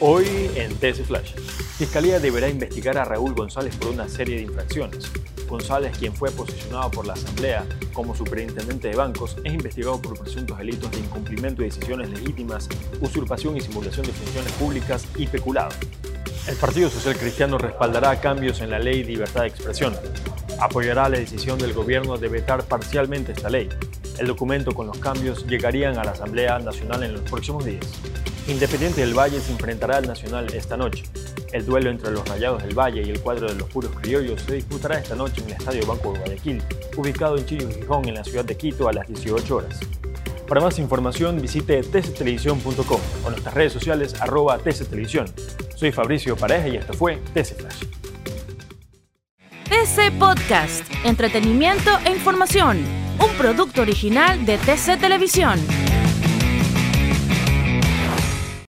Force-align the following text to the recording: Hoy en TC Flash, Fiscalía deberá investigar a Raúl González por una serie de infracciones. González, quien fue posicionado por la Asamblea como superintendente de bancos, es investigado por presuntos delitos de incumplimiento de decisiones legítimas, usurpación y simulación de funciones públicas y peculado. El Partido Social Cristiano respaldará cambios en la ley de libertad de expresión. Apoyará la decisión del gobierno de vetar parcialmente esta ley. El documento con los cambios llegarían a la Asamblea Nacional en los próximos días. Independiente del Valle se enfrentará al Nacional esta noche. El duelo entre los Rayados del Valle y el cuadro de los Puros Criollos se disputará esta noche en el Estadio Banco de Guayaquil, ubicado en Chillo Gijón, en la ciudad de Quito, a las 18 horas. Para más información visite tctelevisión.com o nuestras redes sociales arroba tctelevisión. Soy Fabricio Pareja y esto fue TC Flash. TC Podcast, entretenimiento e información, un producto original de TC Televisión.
Hoy 0.00 0.48
en 0.54 0.76
TC 0.76 1.04
Flash, 1.04 1.34
Fiscalía 1.76 2.20
deberá 2.20 2.48
investigar 2.48 2.96
a 2.98 3.04
Raúl 3.04 3.34
González 3.34 3.74
por 3.74 3.90
una 3.90 4.08
serie 4.08 4.36
de 4.36 4.42
infracciones. 4.42 5.10
González, 5.48 5.98
quien 5.98 6.14
fue 6.14 6.30
posicionado 6.30 6.88
por 6.92 7.04
la 7.04 7.14
Asamblea 7.14 7.66
como 7.92 8.14
superintendente 8.14 8.90
de 8.90 8.96
bancos, 8.96 9.36
es 9.42 9.52
investigado 9.52 10.00
por 10.00 10.16
presuntos 10.16 10.56
delitos 10.56 10.92
de 10.92 10.98
incumplimiento 10.98 11.62
de 11.62 11.68
decisiones 11.70 12.10
legítimas, 12.10 12.68
usurpación 13.00 13.56
y 13.56 13.60
simulación 13.60 14.06
de 14.06 14.12
funciones 14.12 14.52
públicas 14.52 15.04
y 15.16 15.26
peculado. 15.26 15.70
El 16.46 16.54
Partido 16.54 16.90
Social 16.90 17.16
Cristiano 17.16 17.58
respaldará 17.58 18.20
cambios 18.20 18.60
en 18.60 18.70
la 18.70 18.78
ley 18.78 19.02
de 19.02 19.08
libertad 19.08 19.40
de 19.40 19.48
expresión. 19.48 19.96
Apoyará 20.60 21.08
la 21.08 21.18
decisión 21.18 21.58
del 21.58 21.72
gobierno 21.72 22.18
de 22.18 22.28
vetar 22.28 22.62
parcialmente 22.62 23.32
esta 23.32 23.50
ley. 23.50 23.68
El 24.16 24.28
documento 24.28 24.72
con 24.72 24.86
los 24.86 24.98
cambios 24.98 25.44
llegarían 25.46 25.98
a 25.98 26.04
la 26.04 26.12
Asamblea 26.12 26.60
Nacional 26.60 27.02
en 27.02 27.14
los 27.14 27.22
próximos 27.22 27.64
días. 27.64 27.84
Independiente 28.48 29.02
del 29.02 29.12
Valle 29.12 29.40
se 29.40 29.52
enfrentará 29.52 29.98
al 29.98 30.06
Nacional 30.06 30.46
esta 30.54 30.76
noche. 30.76 31.04
El 31.52 31.66
duelo 31.66 31.90
entre 31.90 32.10
los 32.10 32.26
Rayados 32.26 32.62
del 32.62 32.74
Valle 32.74 33.02
y 33.02 33.10
el 33.10 33.20
cuadro 33.20 33.46
de 33.46 33.54
los 33.54 33.68
Puros 33.68 33.92
Criollos 34.00 34.40
se 34.40 34.54
disputará 34.54 34.98
esta 34.98 35.14
noche 35.14 35.42
en 35.42 35.50
el 35.50 35.52
Estadio 35.52 35.86
Banco 35.86 36.14
de 36.14 36.20
Guayaquil, 36.20 36.62
ubicado 36.96 37.36
en 37.36 37.44
Chillo 37.44 37.68
Gijón, 37.68 38.08
en 38.08 38.14
la 38.14 38.24
ciudad 38.24 38.46
de 38.46 38.56
Quito, 38.56 38.88
a 38.88 38.94
las 38.94 39.06
18 39.06 39.54
horas. 39.54 39.78
Para 40.48 40.62
más 40.62 40.78
información 40.78 41.42
visite 41.42 41.82
tctelevisión.com 41.82 43.00
o 43.26 43.30
nuestras 43.30 43.54
redes 43.54 43.74
sociales 43.74 44.14
arroba 44.18 44.56
tctelevisión. 44.56 45.26
Soy 45.76 45.92
Fabricio 45.92 46.34
Pareja 46.34 46.68
y 46.68 46.76
esto 46.76 46.94
fue 46.94 47.18
TC 47.34 47.54
Flash. 47.54 47.84
TC 49.68 50.18
Podcast, 50.18 50.84
entretenimiento 51.04 51.90
e 52.06 52.12
información, 52.12 52.78
un 53.22 53.30
producto 53.36 53.82
original 53.82 54.46
de 54.46 54.56
TC 54.56 54.98
Televisión. 54.98 55.60